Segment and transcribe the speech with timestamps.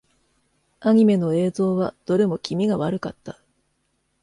[0.79, 3.37] アニメの映像はどれも気味が悪かった。